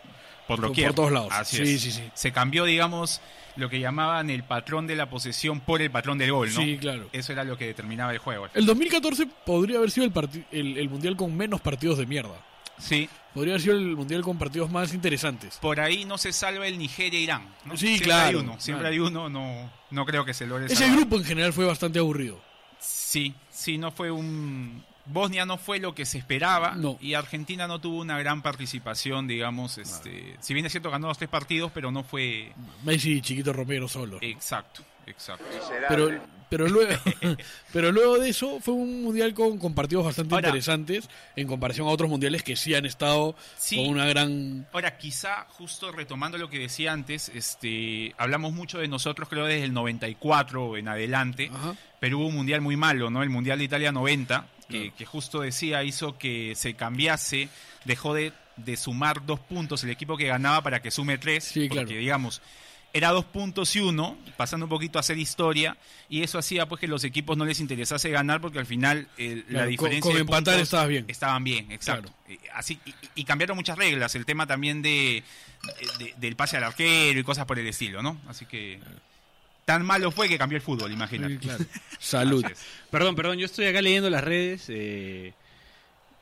por 0.59 0.93
todos 0.93 1.11
lados. 1.11 1.29
Así 1.31 1.57
Sí, 1.57 1.73
es. 1.75 1.81
sí, 1.81 1.91
sí. 1.91 2.03
Se 2.13 2.31
cambió, 2.31 2.65
digamos, 2.65 3.21
lo 3.55 3.69
que 3.69 3.79
llamaban 3.79 4.29
el 4.29 4.43
patrón 4.43 4.87
de 4.87 4.95
la 4.95 5.09
posesión 5.09 5.59
por 5.59 5.81
el 5.81 5.91
patrón 5.91 6.17
del 6.17 6.31
gol, 6.31 6.49
¿no? 6.53 6.61
Sí, 6.61 6.77
claro. 6.79 7.07
Eso 7.11 7.31
era 7.33 7.43
lo 7.43 7.57
que 7.57 7.65
determinaba 7.67 8.11
el 8.11 8.17
juego. 8.19 8.47
El 8.53 8.65
2014 8.65 9.27
podría 9.45 9.77
haber 9.77 9.91
sido 9.91 10.05
el, 10.05 10.45
el, 10.51 10.77
el 10.77 10.89
mundial 10.89 11.15
con 11.15 11.35
menos 11.35 11.61
partidos 11.61 11.97
de 11.97 12.05
mierda. 12.05 12.35
Sí, 12.77 13.07
Podría 13.33 13.53
haber 13.53 13.61
sido 13.61 13.75
el 13.77 13.95
mundial 13.95 14.23
con 14.23 14.37
partidos 14.37 14.69
más 14.71 14.93
interesantes. 14.93 15.57
por 15.61 15.79
ahí 15.79 16.03
no 16.03 16.17
se 16.17 16.33
salva 16.33 16.67
el 16.67 16.77
Nigeria-Irán. 16.77 17.47
¿no? 17.63 17.77
Sí, 17.77 17.87
siempre 17.87 18.05
claro, 18.07 18.39
Hay 18.39 18.43
uno, 18.43 18.59
siempre 18.59 18.81
claro. 18.89 18.93
hay 18.93 18.99
uno, 18.99 19.29
no, 19.29 19.71
no 19.89 20.05
creo 20.05 20.25
que 20.25 20.33
se 20.33 20.45
logre 20.45 20.65
Ese 20.65 20.75
salvar. 20.75 20.97
grupo 20.97 21.15
en 21.17 21.23
general 21.23 21.53
fue 21.53 21.63
bastante 21.65 21.99
aburrido. 21.99 22.41
Sí, 22.79 23.33
sí, 23.49 23.77
no 23.77 23.91
fue 23.91 24.11
un... 24.11 24.83
Bosnia 25.05 25.45
no 25.45 25.57
fue 25.57 25.79
lo 25.79 25.95
que 25.95 26.05
se 26.05 26.17
esperaba 26.17 26.75
No. 26.75 26.97
y 27.01 27.13
Argentina 27.15 27.67
no 27.67 27.79
tuvo 27.79 27.99
una 27.99 28.17
gran 28.19 28.41
participación, 28.41 29.27
digamos, 29.27 29.77
este, 29.77 30.35
si 30.39 30.53
bien 30.53 30.65
es 30.65 30.71
cierto 30.71 30.91
ganó 30.91 31.07
los 31.07 31.17
tres 31.17 31.29
partidos, 31.29 31.71
pero 31.73 31.91
no 31.91 32.03
fue 32.03 32.53
Messi 32.83 33.13
y 33.13 33.21
Chiquito 33.21 33.51
Romero 33.53 33.87
solo. 33.87 34.19
exacto, 34.21 34.83
exacto. 35.07 35.43
Pero, 35.89 36.09
pero, 36.49 36.67
luego, 36.67 36.93
pero 37.73 37.91
luego 37.91 38.19
de 38.19 38.29
eso 38.29 38.59
fue 38.59 38.73
un 38.73 39.01
mundial 39.03 39.33
con, 39.33 39.57
con 39.57 39.73
partidos 39.73 40.05
bastante 40.05 40.35
Ahora- 40.35 40.49
interesantes 40.49 41.09
en 41.35 41.47
comparación 41.47 41.87
a 41.87 41.91
otros 41.91 42.09
mundiales 42.09 42.43
que 42.43 42.55
sí 42.55 42.75
han 42.75 42.85
estado 42.85 43.35
Sí. 43.57 43.77
con 43.77 43.87
una 43.87 44.05
gran... 44.05 44.67
Ahora, 44.73 44.97
quizá, 44.97 45.45
justo 45.49 45.91
retomando 45.91 46.37
lo 46.37 46.49
que 46.49 46.59
decía 46.59 46.91
antes, 46.93 47.29
este, 47.29 48.13
hablamos 48.17 48.53
mucho 48.53 48.77
de 48.79 48.87
nosotros, 48.87 49.29
creo, 49.29 49.45
desde 49.45 49.63
el 49.65 49.73
94 49.73 50.77
en 50.77 50.87
adelante, 50.89 51.49
Ajá. 51.53 51.75
pero 51.99 52.19
hubo 52.19 52.27
un 52.27 52.35
mundial 52.35 52.61
muy 52.61 52.75
malo, 52.77 53.09
¿no? 53.09 53.23
El 53.23 53.29
Mundial 53.29 53.57
de 53.59 53.65
Italia 53.65 53.91
90, 53.91 54.45
que, 54.71 54.91
que 54.91 55.05
justo 55.05 55.41
decía, 55.41 55.83
hizo 55.83 56.17
que 56.17 56.53
se 56.55 56.73
cambiase, 56.73 57.49
dejó 57.85 58.13
de, 58.13 58.33
de 58.57 58.77
sumar 58.77 59.25
dos 59.25 59.39
puntos 59.39 59.83
el 59.83 59.89
equipo 59.89 60.17
que 60.17 60.27
ganaba 60.27 60.61
para 60.61 60.81
que 60.81 60.91
sume 60.91 61.17
tres, 61.17 61.43
Sí, 61.43 61.67
porque, 61.67 61.85
claro. 61.85 61.99
digamos, 61.99 62.41
era 62.93 63.09
dos 63.11 63.23
puntos 63.23 63.73
y 63.77 63.79
uno, 63.79 64.17
pasando 64.35 64.65
un 64.65 64.69
poquito 64.69 64.99
a 64.99 65.01
hacer 65.01 65.17
historia, 65.17 65.77
y 66.09 66.23
eso 66.23 66.37
hacía 66.37 66.65
pues 66.67 66.81
que 66.81 66.87
los 66.89 67.05
equipos 67.05 67.37
no 67.37 67.45
les 67.45 67.61
interesase 67.61 68.09
ganar 68.09 68.41
porque 68.41 68.59
al 68.59 68.65
final 68.65 69.07
eh, 69.17 69.45
la 69.47 69.65
diferencia 69.65 70.01
con- 70.01 70.09
con 70.11 70.15
de 70.15 70.21
empatar 70.21 70.59
estabas 70.59 70.89
bien. 70.89 71.05
Estaban 71.07 71.41
bien, 71.43 71.71
exacto. 71.71 72.13
Eh, 72.27 72.37
Así 72.53 72.77
y, 72.85 72.93
y 73.21 73.23
cambiaron 73.23 73.55
muchas 73.55 73.77
reglas, 73.77 74.13
el 74.15 74.25
tema 74.25 74.45
también 74.45 74.81
de, 74.81 75.23
de- 75.99 76.13
del 76.17 76.35
pase 76.35 76.57
al 76.57 76.65
arquero 76.65 77.17
y 77.17 77.23
cosas 77.23 77.45
por 77.45 77.57
el 77.59 77.67
estilo, 77.67 78.01
¿no? 78.03 78.19
Así 78.27 78.45
que 78.45 78.79
tan 79.71 79.85
malo 79.85 80.11
fue 80.11 80.27
que 80.27 80.37
cambió 80.37 80.57
el 80.57 80.61
fútbol, 80.61 80.91
imagínate. 80.91 81.33
Sí, 81.33 81.39
claro. 81.39 81.63
Salud. 81.99 82.45
Perdón, 82.89 83.15
perdón, 83.15 83.37
yo 83.37 83.45
estoy 83.45 83.65
acá 83.67 83.81
leyendo 83.81 84.09
las 84.09 84.23
redes, 84.23 84.65
eh, 84.69 85.33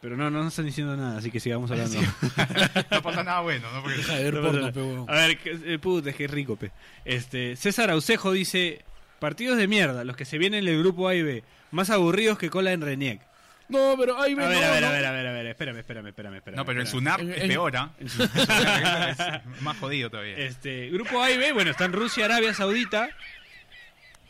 pero 0.01 0.15
no, 0.15 0.29
no 0.29 0.39
nos 0.43 0.53
están 0.53 0.65
diciendo 0.65 0.95
nada, 0.95 1.17
así 1.17 1.31
que 1.31 1.39
sigamos 1.39 1.69
hablando. 1.71 1.99
no 2.91 3.01
pasa 3.01 3.23
nada 3.23 3.41
bueno, 3.41 3.67
¿no? 3.73 3.81
Porque- 3.81 3.97
Deja 3.97 4.15
de 4.15 4.23
ver 4.23 4.33
No, 4.35 4.41
porno, 4.41 4.59
no, 4.59 4.67
no. 4.67 4.73
pe, 4.73 4.79
huevón. 4.81 5.09
A 5.09 5.13
ver, 5.13 5.37
que- 5.39 5.59
eh, 5.65 5.79
puta, 5.79 6.09
es 6.11 6.15
que 6.15 6.25
es 6.25 6.31
rico, 6.31 6.55
pe. 6.55 6.71
Este, 7.05 7.55
César 7.55 7.89
Aucejo 7.89 8.31
dice, 8.31 8.83
partidos 9.19 9.57
de 9.57 9.67
mierda, 9.67 10.03
los 10.03 10.15
que 10.15 10.25
se 10.25 10.37
vienen 10.37 10.63
del 10.65 10.79
grupo 10.79 11.07
A 11.07 11.15
y 11.15 11.23
B, 11.23 11.43
más 11.71 11.89
aburridos 11.89 12.37
que 12.37 12.49
cola 12.49 12.71
en 12.71 12.81
Reniec. 12.81 13.21
No, 13.67 13.93
pero 13.99 14.19
ahí 14.19 14.33
A 14.33 14.35
ve, 14.35 14.47
ver, 14.47 14.57
no, 14.61 14.67
a 14.67 14.71
ver, 14.71 14.81
no. 14.81 14.87
a 14.87 14.91
ver, 14.91 15.05
a 15.05 15.11
ver, 15.11 15.27
a 15.27 15.31
ver, 15.31 15.45
espérame, 15.45 15.77
espérame, 15.77 16.07
espérame, 16.07 16.35
espérame. 16.37 16.57
No, 16.57 16.65
pero 16.65 16.79
en 16.81 16.87
espérame. 16.87 17.17
Sunar 17.17 17.21
En- 17.21 17.31
es 17.33 17.47
peor, 17.47 17.77
¿ah? 17.77 17.91
Es 19.55 19.61
más 19.61 19.77
jodido 19.77 20.09
todavía. 20.09 20.37
Este, 20.37 20.89
grupo 20.89 21.21
A 21.21 21.29
y 21.31 21.37
B, 21.37 21.51
bueno, 21.53 21.71
están 21.71 21.93
Rusia, 21.93 22.25
Arabia 22.25 22.53
Saudita. 22.53 23.09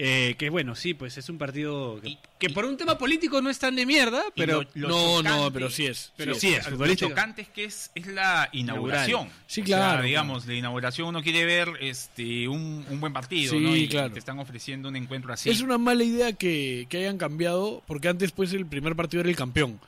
Eh, 0.02 0.36
que 0.38 0.50
bueno, 0.50 0.76
sí, 0.76 0.94
pues 0.94 1.18
es 1.18 1.28
un 1.30 1.38
partido 1.38 2.00
que, 2.02 2.10
Y- 2.10 2.18
que 2.40 2.50
por 2.50 2.64
un 2.64 2.78
tema 2.78 2.98
político 2.98 3.42
no 3.42 3.50
es 3.50 3.60
tan 3.60 3.76
de 3.76 3.86
mierda, 3.86 4.24
pero 4.36 4.62
lo- 4.74 4.88
lo 4.88 5.22
No, 5.22 5.22
no, 5.24 5.52
pero 5.54 5.70
sí 5.70 5.86
es. 5.88 6.14
Pero 6.16 6.34
sí 6.36 6.40
sí 6.48 6.54
es. 6.56 6.72
Lo 6.72 6.96
chocante 6.96 7.42
es 7.42 7.50
que 7.50 7.66
es, 7.66 7.92
es 7.96 8.08
la 8.08 8.48
inauguración. 8.54 9.30
Sí, 9.46 9.60
O 9.62 9.66
claro, 9.66 9.98
sea, 10.00 10.02
digamos, 10.04 10.46
la 10.48 10.54
inauguración 10.54 11.10
uno 11.10 11.22
quiere 11.22 11.44
ver 11.46 11.70
este 11.82 12.48
un, 12.48 12.86
un 12.90 13.00
buen 13.02 13.12
partido, 13.14 13.52
Sí, 13.52 13.60
¿no? 13.60 13.76
Y 13.76 13.88
claro. 13.90 14.14
te 14.14 14.20
están 14.20 14.40
ofreciendo 14.40 14.88
un 14.90 14.96
encuentro 14.96 15.34
así. 15.34 15.50
Es 15.50 15.60
una 15.62 15.78
mala 15.78 16.04
idea 16.04 16.32
que, 16.34 16.88
que 16.90 16.98
hayan 16.98 17.18
cambiado, 17.18 17.84
porque 17.86 18.08
antes 18.08 18.32
pues 18.32 18.54
el 18.54 18.66
primer 18.66 18.96
partido 18.96 19.20
era 19.22 19.30
el 19.30 19.36
campeón. 19.36 19.80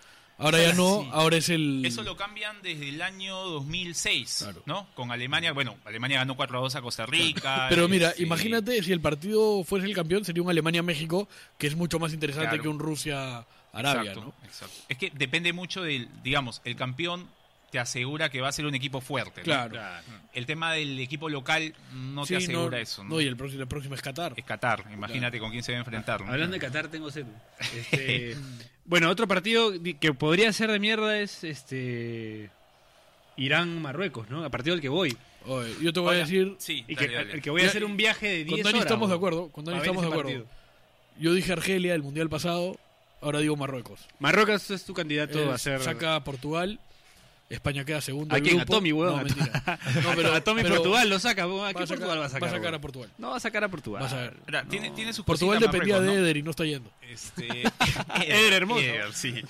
Ahora 0.42 0.62
ya 0.62 0.74
no, 0.74 1.02
Sí. 1.04 1.10
ahora 1.14 1.38
es 1.38 1.50
el... 1.50 1.86
Eso 1.86 2.04
lo 2.04 2.18
cambian 2.18 2.62
desde 2.64 2.90
el 2.90 3.02
año 3.02 3.36
2006, 3.38 4.38
Claro. 4.40 4.64
¿no? 4.66 4.88
Con 4.96 5.12
Alemania, 5.12 5.54
bueno, 5.54 5.78
Alemania 5.86 6.18
ganó 6.18 6.36
4 6.36 6.58
a 6.58 6.62
2 6.62 6.76
a 6.76 6.82
Costa 6.82 7.06
Rica. 7.06 7.68
Pero 7.70 7.88
mira, 7.88 8.10
este, 8.10 8.24
imagínate 8.24 8.82
si 8.84 8.92
el 8.92 9.02
partido 9.02 9.64
fuese 9.64 9.86
el 9.88 9.94
campeón, 9.96 10.26
sería 10.26 10.44
un 10.44 10.50
Alemania-México, 10.50 11.30
que 11.58 11.68
es 11.68 11.76
mucho 11.76 12.00
más 12.00 12.12
interesante 12.14 12.50
Claro. 12.50 12.64
que 12.64 12.70
un 12.70 12.80
Rusia-Arabia, 12.80 14.16
¿no? 14.16 14.34
exacto. 14.44 14.74
Es 14.90 14.98
que 14.98 15.12
depende 15.14 15.54
mucho 15.54 15.84
del, 15.84 16.10
digamos, 16.24 16.62
el 16.66 16.76
campeón 16.76 17.28
te 17.72 17.80
asegura 17.80 18.30
que 18.30 18.42
va 18.42 18.50
a 18.50 18.52
ser 18.52 18.66
un 18.66 18.76
equipo 18.76 19.00
fuerte. 19.02 19.42
¿no? 19.42 19.46
Claro. 19.46 19.80
El 20.34 20.46
tema 20.46 20.74
del 20.74 21.00
equipo 21.00 21.30
local 21.30 21.74
no 21.94 22.26
Sí, 22.26 22.34
te 22.34 22.38
asegura 22.44 22.80
eso, 22.80 23.04
¿no? 23.04 23.20
y 23.22 23.26
el 23.28 23.38
próximo, 23.38 23.62
la 23.62 23.66
próxima 23.70 23.96
es 23.96 24.02
Qatar. 24.02 24.34
Es 24.36 24.44
Qatar, 24.46 24.84
imagínate 24.94 25.40
con 25.40 25.52
quién 25.52 25.64
se 25.64 25.72
va 25.72 25.78
a 25.78 25.80
enfrentar. 25.80 26.22
¿no? 26.22 26.32
Hablando 26.32 26.54
de 26.54 26.60
Qatar, 26.60 26.90
tengo 26.90 27.10
sed. 27.10 27.26
Este, 27.76 28.36
bueno, 28.86 29.10
otro 29.10 29.28
partido 29.28 29.72
que 30.00 30.14
podría 30.14 30.52
ser 30.54 30.70
de 30.72 30.80
mierda 30.80 31.18
es 31.20 31.44
este 31.46 32.50
Irán-Marruecos, 33.38 34.30
¿no? 34.30 34.44
A 34.44 34.50
partido 34.50 34.76
del 34.76 34.82
que 34.82 34.90
voy. 34.90 35.16
Oye, 35.46 35.74
yo 35.82 35.92
te 35.94 36.00
voy 36.00 36.16
a 36.16 36.20
decir, 36.20 36.56
Sí, 36.60 36.84
Y 36.88 36.96
dale, 36.96 37.08
que, 37.08 37.16
dale. 37.16 37.32
el 37.34 37.42
que 37.42 37.50
voy 37.50 37.62
a 37.64 37.68
hacer 37.68 37.84
un 37.84 37.98
viaje 37.98 38.28
de 38.28 38.44
10 38.44 38.62
con 38.62 38.70
horas. 38.74 38.82
Estamos 38.84 39.10
de 39.10 39.14
¿no? 39.14 39.18
acuerdo, 39.18 39.50
con 39.50 39.66
Dani 39.66 39.78
estamos 39.80 40.02
de 40.04 40.08
acuerdo. 40.10 40.24
partido. 40.30 40.46
Yo 41.20 41.34
dije 41.34 41.52
Argelia 41.54 41.96
el 41.96 42.04
mundial 42.04 42.30
pasado, 42.30 42.78
ahora 43.22 43.40
digo 43.40 43.56
Marruecos. 43.56 44.02
Marruecos 44.20 44.70
es 44.72 44.86
tu 44.86 44.94
candidato 44.94 45.40
Eh, 45.40 45.52
a 45.52 45.58
ser... 45.58 45.82
Saca 45.82 46.16
a 46.16 46.24
Portugal, 46.24 46.80
España 47.56 47.84
queda 47.86 48.02
segundo. 48.02 48.36
¿A 48.36 48.40
quién? 48.40 48.56
¿A 48.56 48.64
grupo. 48.64 48.74
Tommy, 48.76 48.92
huevón? 48.92 49.18
No, 49.18 49.24
mentira. 49.24 49.80
No, 50.04 50.12
pero, 50.16 50.34
a 50.34 50.42
Tommy 50.42 50.62
pero 50.64 50.76
Portugal 50.76 51.10
lo 51.10 51.20
saca. 51.20 51.44
¿A 51.44 51.46
qué 51.48 51.52
va 51.54 51.70
a 51.70 51.74
Portugal 51.74 51.88
sacar, 52.00 52.18
va 52.20 52.26
a 52.26 52.30
sacar? 52.30 52.42
va 52.44 52.48
a 52.48 52.52
sacar 52.52 52.76
a 52.76 52.80
Portugal. 52.82 53.10
No 53.18 53.30
va 53.32 53.38
a 53.38 53.40
sacar 53.40 53.64
a 53.64 53.70
Portugal. 53.70 54.02
Vas 54.04 54.14
a. 54.14 54.32
Ahora, 54.46 54.64
tiene, 54.70 54.92
tiene 54.92 55.14
sus 55.14 55.26
Portugal 55.26 55.60
dependía 55.60 55.96
Marruecos, 55.96 56.14
de 56.16 56.20
¿no? 56.22 56.26
Eder 56.26 56.38
y 56.38 56.44
no 56.44 56.52
está 56.52 56.66
yendo. 56.66 56.92
Este, 57.02 57.48
Eder 58.26 58.54
hermoso. 58.54 58.82
sí. 59.14 59.44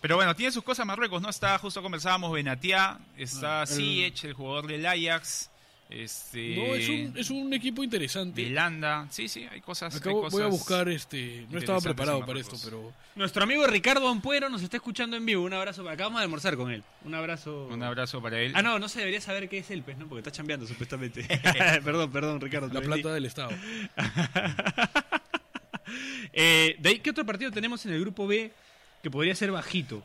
Pero 0.00 0.16
bueno, 0.16 0.34
tiene 0.36 0.52
sus 0.52 0.62
cosas 0.62 0.84
Marruecos, 0.84 1.22
¿no? 1.22 1.30
Está, 1.30 1.58
justo 1.58 1.80
conversábamos, 1.82 2.30
Benatia, 2.32 2.98
está 3.16 3.60
Ah, 3.60 3.62
el- 3.62 3.68
Ziyech, 3.68 4.24
el 4.24 4.34
jugador 4.34 4.66
del 4.66 4.84
Ajax, 4.84 5.50
este... 5.90 6.56
No, 6.56 6.74
es 6.74 6.88
un, 6.88 7.12
es 7.16 7.30
un 7.30 7.52
equipo 7.52 7.82
de 7.82 7.86
interesante. 7.86 8.42
Irlanda. 8.42 9.06
Sí, 9.10 9.28
sí, 9.28 9.46
hay 9.50 9.60
cosas... 9.60 9.94
Acá 9.94 10.10
hay 10.10 10.14
voy 10.14 10.42
a 10.42 10.46
buscar, 10.46 10.88
este, 10.88 11.46
no 11.50 11.58
estaba 11.58 11.80
preparado 11.80 12.24
para 12.24 12.40
esto, 12.40 12.56
pero 12.64 12.92
Nuestro 13.14 13.44
amigo 13.44 13.66
Ricardo 13.66 14.08
Ampuero 14.08 14.48
nos 14.48 14.62
está 14.62 14.76
escuchando 14.76 15.16
en 15.16 15.24
vivo. 15.24 15.44
Un 15.44 15.52
abrazo. 15.52 15.88
Acabamos 15.88 16.20
de 16.20 16.24
almorzar 16.24 16.56
con 16.56 16.70
él. 16.70 16.82
Un 17.04 17.14
abrazo. 17.14 17.68
Un 17.70 17.82
abrazo 17.82 18.20
para 18.20 18.40
él. 18.40 18.52
Ah, 18.54 18.62
no, 18.62 18.78
no 18.78 18.88
se 18.88 18.98
debería 19.00 19.20
saber 19.20 19.48
qué 19.48 19.58
es 19.58 19.70
el 19.70 19.82
pez, 19.82 19.98
¿no? 19.98 20.08
Porque 20.08 20.20
está 20.20 20.32
chambeando, 20.32 20.66
supuestamente. 20.66 21.22
perdón, 21.84 22.10
perdón, 22.10 22.40
Ricardo. 22.40 22.68
la 22.72 22.80
plata 22.80 23.12
del 23.12 23.24
Estado. 23.26 23.50
Eh, 26.32 26.76
de 26.80 26.88
ahí, 26.88 26.98
¿qué 26.98 27.10
otro 27.10 27.24
partido 27.24 27.52
tenemos 27.52 27.84
en 27.86 27.92
el 27.92 28.00
grupo 28.00 28.26
B 28.26 28.50
que 29.02 29.10
podría 29.10 29.36
ser 29.36 29.52
bajito? 29.52 30.02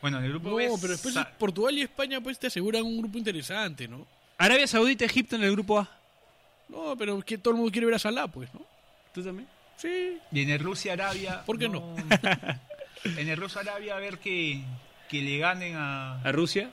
Bueno, 0.00 0.18
en 0.18 0.24
el 0.24 0.30
grupo 0.30 0.50
No, 0.50 0.56
B... 0.56 0.68
pero 0.80 0.92
después 0.92 1.14
Portugal 1.38 1.76
y 1.76 1.82
España 1.82 2.20
pues 2.20 2.38
te 2.38 2.46
aseguran 2.46 2.84
un 2.84 2.98
grupo 2.98 3.18
interesante, 3.18 3.88
¿no? 3.88 4.06
Arabia 4.40 4.66
Saudita, 4.66 5.04
Egipto 5.04 5.36
en 5.36 5.42
el 5.42 5.52
grupo 5.52 5.78
A. 5.78 5.90
No, 6.70 6.96
pero 6.96 7.18
es 7.18 7.24
que 7.26 7.36
todo 7.36 7.52
el 7.52 7.58
mundo 7.58 7.70
quiere 7.70 7.84
ver 7.84 7.96
a 7.96 7.98
Salah, 7.98 8.26
pues, 8.26 8.48
¿no? 8.54 8.62
¿Tú 9.12 9.22
también? 9.22 9.46
Sí. 9.76 10.16
Y 10.32 10.42
en 10.42 10.48
el 10.48 10.60
Rusia-Arabia... 10.60 11.42
¿Por 11.44 11.58
qué 11.58 11.68
no? 11.68 11.94
en 13.04 13.28
el 13.28 13.36
Rusia-Arabia 13.36 13.96
a 13.96 14.00
ver 14.00 14.18
que, 14.18 14.62
que 15.10 15.20
le 15.20 15.36
ganen 15.36 15.76
a... 15.76 16.22
¿A 16.22 16.32
Rusia? 16.32 16.70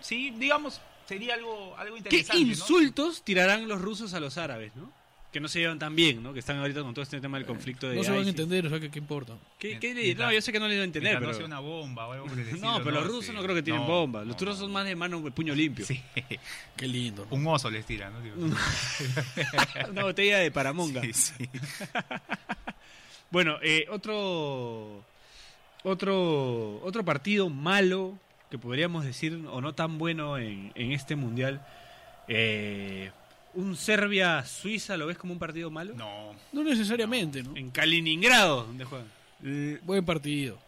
Sí, 0.00 0.30
digamos, 0.38 0.80
sería 1.06 1.34
algo, 1.34 1.76
algo 1.76 1.96
¿Qué 1.96 1.98
interesante, 1.98 2.42
¿no? 2.42 2.48
insultos 2.48 3.22
tirarán 3.22 3.68
los 3.68 3.78
rusos 3.82 4.14
a 4.14 4.20
los 4.20 4.38
árabes, 4.38 4.74
no? 4.74 4.90
Que 5.36 5.40
no 5.40 5.48
se 5.48 5.58
llevan 5.58 5.78
tan 5.78 5.94
bien, 5.94 6.22
¿no? 6.22 6.32
Que 6.32 6.38
están 6.38 6.56
ahorita 6.56 6.80
con 6.80 6.94
todo 6.94 7.02
este 7.02 7.20
tema 7.20 7.36
del 7.36 7.46
conflicto 7.46 7.90
de 7.90 7.96
No 7.96 8.02
se 8.02 8.10
van 8.10 8.24
a 8.24 8.28
entender, 8.30 8.64
o 8.64 8.70
sea, 8.70 8.80
que 8.80 8.90
qué 8.90 8.98
importa. 8.98 9.34
¿Qué, 9.58 9.78
qué 9.78 9.92
le- 9.94 10.00
Mientras- 10.04 10.28
No, 10.28 10.32
yo 10.34 10.40
sé 10.40 10.50
que 10.50 10.58
no 10.58 10.66
les 10.66 10.78
va 10.78 10.80
a 10.80 10.84
entender, 10.84 11.14
pero... 11.18 11.26
no 11.26 11.34
sea 11.34 11.44
una 11.44 11.60
bomba 11.60 12.06
o 12.08 12.12
algo 12.12 12.24
por 12.24 12.38
el 12.38 12.48
estilo, 12.48 12.66
No, 12.66 12.78
pero 12.82 12.92
los 13.02 13.06
rusos 13.06 13.34
no 13.34 13.42
creo 13.42 13.54
que 13.54 13.62
tienen 13.62 13.82
no, 13.82 13.86
bombas. 13.86 14.26
Los 14.26 14.40
no. 14.40 14.54
son 14.54 14.72
más 14.72 14.86
de 14.86 14.96
mano 14.96 15.20
de 15.20 15.30
puño 15.30 15.54
limpio. 15.54 15.84
Sí, 15.84 16.02
Qué 16.76 16.88
lindo. 16.88 17.26
¿no? 17.30 17.36
un 17.36 17.46
oso 17.48 17.68
les 17.70 17.84
tira, 17.84 18.08
¿no? 18.08 18.16
Una 19.90 20.04
botella 20.04 20.38
de 20.38 20.50
paramonga. 20.50 21.02
Sí, 21.02 21.12
sí. 21.12 21.34
Bueno, 23.30 23.58
eh, 23.62 23.86
otro, 23.90 25.04
otro, 25.82 26.80
otro 26.82 27.04
partido 27.04 27.50
malo 27.50 28.18
que 28.50 28.56
podríamos 28.56 29.04
decir, 29.04 29.38
o 29.50 29.60
no 29.60 29.74
tan 29.74 29.98
bueno 29.98 30.38
en, 30.38 30.72
en 30.76 30.92
este 30.92 31.14
mundial. 31.14 31.60
Eh, 32.26 33.10
un 33.56 33.76
Serbia-Suiza, 33.76 34.96
¿lo 34.96 35.06
ves 35.06 35.18
como 35.18 35.32
un 35.32 35.38
partido 35.38 35.70
malo? 35.70 35.94
No, 35.94 36.34
No 36.52 36.62
necesariamente, 36.62 37.42
¿no? 37.42 37.56
En 37.56 37.70
Kaliningrado, 37.70 38.64
donde 38.64 38.84
juegan. 38.84 39.08
Eh, 39.44 39.80
buen 39.82 40.04
partido. 40.04 40.58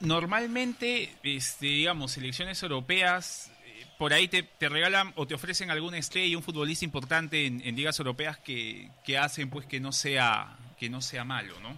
normalmente, 0.00 1.12
este, 1.22 1.66
digamos, 1.66 2.12
selecciones 2.12 2.62
europeas 2.62 3.50
eh, 3.66 3.84
por 3.98 4.12
ahí 4.14 4.28
te, 4.28 4.42
te 4.42 4.68
regalan 4.68 5.12
o 5.16 5.26
te 5.26 5.34
ofrecen 5.34 5.70
alguna 5.70 5.98
estrella 5.98 6.26
y 6.26 6.34
un 6.36 6.42
futbolista 6.42 6.84
importante 6.84 7.44
en, 7.46 7.60
en 7.62 7.76
ligas 7.76 7.98
europeas 7.98 8.38
que, 8.38 8.88
que 9.04 9.18
hacen 9.18 9.50
pues 9.50 9.66
que 9.66 9.78
no 9.80 9.92
sea 9.92 10.56
que 10.78 10.88
no 10.88 11.02
sea 11.02 11.24
malo, 11.24 11.60
¿no? 11.60 11.76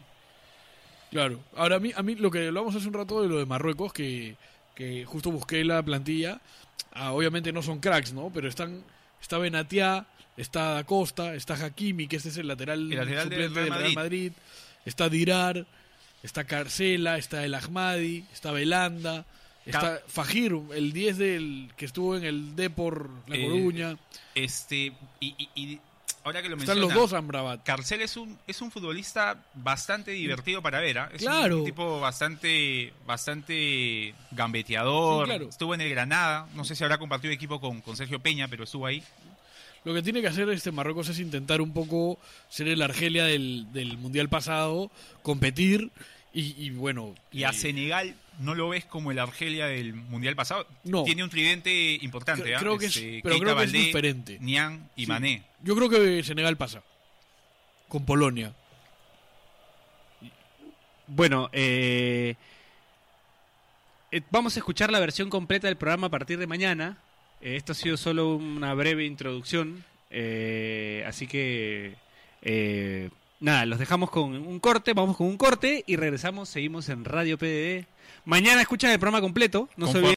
Claro. 1.11 1.40
Ahora, 1.56 1.76
a 1.76 1.80
mí, 1.80 1.92
a 1.94 2.02
mí 2.04 2.14
lo 2.14 2.30
que 2.30 2.47
hablamos 2.47 2.75
hace 2.76 2.87
un 2.87 2.94
rato 2.94 3.21
de 3.21 3.28
lo 3.28 3.38
de 3.38 3.47
Marruecos, 3.47 3.92
que, 3.92 4.37
que 4.76 5.04
justo 5.04 5.32
busqué 5.32 5.64
la 5.64 5.82
plantilla, 5.82 6.40
ah, 6.92 7.12
obviamente 7.12 7.52
no 7.52 7.62
son 7.62 7.80
cracks, 7.80 8.12
¿no? 8.12 8.30
Pero 8.32 8.49
están 8.49 8.85
está 9.23 9.38
Benatia, 9.38 10.05
está 10.37 10.75
Da 10.75 10.85
Costa, 10.85 11.35
está 11.35 11.55
Hakimi, 11.55 12.09
que 12.09 12.17
este 12.17 12.29
es 12.29 12.37
el 12.37 12.49
lateral, 12.49 12.93
El 12.93 12.99
lateral 12.99 13.29
del 13.31 13.38
suplente 13.49 13.55
Real 13.55 13.69
del 13.71 13.79
Real 13.83 13.95
Madrid, 13.95 14.33
está 14.85 15.09
Dirar, 15.09 15.67
está 16.23 16.45
Carcela, 16.45 17.17
está 17.17 17.45
El 17.45 17.55
Ahmadi, 17.55 18.25
está 18.33 18.52
Belanda, 18.52 19.25
está 19.64 20.00
Fajir, 20.07 20.55
el 20.75 20.93
10 20.93 21.19
del 21.19 21.71
que 21.76 21.85
estuvo 21.87 22.17
en 22.17 22.25
el 22.25 22.57
Depor 22.57 23.09
La 23.29 23.37
Eh, 23.37 23.43
Coruña. 23.45 23.97
Este, 24.35 24.93
y, 25.21 25.35
y- 25.38 25.49
y 25.55 25.81
ahora 26.25 26.43
que 26.43 26.49
lo 26.49 26.57
Están 26.57 26.79
los 26.81 26.88
mencionas, 26.88 27.11
dos 27.11 27.19
Amrabat. 27.19 27.62
Carcel 27.64 28.00
es 28.02 28.17
un, 28.17 28.38
es 28.47 28.61
un 28.62 28.71
futbolista 28.71 29.37
bastante 29.55 30.11
divertido 30.12 30.62
para 30.62 30.81
ver, 30.81 30.99
¿ah? 30.99 31.11
Es 31.12 31.23
Claro. 31.23 31.59
un 31.59 31.64
tipo 31.64 32.00
bastante, 32.00 32.93
bastante 33.07 34.14
gambeteador. 34.31 35.26
Sí, 35.26 35.31
claro. 35.31 35.49
Estuvo 35.49 35.75
en 35.75 35.81
el 35.81 35.91
Granada. 35.91 36.47
No 36.55 36.64
sé 36.64 36.75
si 36.76 36.85
habrá 36.85 36.99
compartido 36.99 37.33
equipo 37.33 37.61
con, 37.61 37.81
con 37.81 37.97
Sergio 37.97 38.21
Peña, 38.21 38.49
pero 38.49 38.64
estuvo 38.64 38.87
ahí. 38.87 39.02
Lo 39.85 39.93
que 39.95 40.02
tiene 40.02 40.21
que 40.21 40.29
hacer 40.29 40.49
este 40.50 40.71
Marruecos 40.71 41.09
es 41.09 41.19
intentar 41.19 41.61
un 41.61 41.73
poco 41.73 42.19
ser 42.49 42.69
el 42.69 42.83
Argelia 42.83 43.25
del, 43.25 43.67
del 43.73 43.99
Mundial 43.99 44.29
pasado, 44.29 44.93
competir 45.23 45.91
y, 46.33 46.67
y 46.67 46.71
bueno... 46.71 47.15
Y 47.31 47.45
a 47.45 47.51
eh, 47.51 47.53
Senegal 47.55 48.15
no 48.39 48.55
lo 48.55 48.69
ves 48.71 48.85
como 48.85 49.11
el 49.11 49.19
Argelia 49.19 49.67
del 49.67 49.95
Mundial 49.95 50.35
pasado. 50.37 50.67
No. 50.85 51.05
Tiene 51.05 51.23
un 51.25 51.31
tridente 51.31 51.99
importante, 52.03 52.45
Cre- 52.51 52.57
¿ah? 52.57 52.61
creo 52.61 52.79
que 52.79 52.87
es- 52.87 52.99
pero 53.23 53.37
creo 53.39 53.39
que 53.41 53.49
es 53.51 53.55
Baldé, 53.55 53.79
diferente. 53.79 54.39
Niang 54.41 54.89
y 54.97 55.03
Sí. 55.05 55.07
Mané. 55.09 55.43
Yo 55.62 55.77
creo 55.77 55.89
que 55.89 56.23
Senegal 56.25 56.57
pasa. 56.57 56.83
Con 57.89 58.05
Polonia. 58.07 58.55
Bueno, 61.07 61.51
eh, 61.53 62.37
eh, 64.11 64.21
vamos 64.31 64.57
a 64.57 64.61
escuchar 64.61 64.91
la 64.91 65.01
versión 65.01 65.29
completa 65.29 65.67
del 65.67 65.77
programa 65.77 66.07
a 66.07 66.11
partir 66.11 66.39
de 66.39 66.47
mañana. 66.47 66.99
Eh, 67.41 67.57
esto 67.57 67.73
ha 67.73 67.75
sido 67.75 67.97
solo 67.97 68.35
una 68.37 68.73
breve 68.75 69.05
introducción. 69.05 69.85
Eh, 70.11 71.05
así 71.07 71.27
que, 71.27 71.95
eh, 72.43 73.11
nada, 73.43 73.67
los 73.67 73.79
dejamos 73.79 74.11
con 74.11 74.35
un 74.35 74.61
corte, 74.61 74.95
vamos 74.95 75.17
con 75.17 75.27
un 75.27 75.37
corte 75.37 75.85
y 75.87 75.97
regresamos, 75.97 76.49
seguimos 76.49 76.89
en 76.89 77.05
Radio 77.05 77.37
PDD. 77.37 77.87
Mañana 78.25 78.61
escuchan 78.63 78.93
el 78.93 78.99
programa 78.99 79.21
completo, 79.21 79.69
no 79.77 79.87
se 79.87 79.99
olviden. 79.99 80.11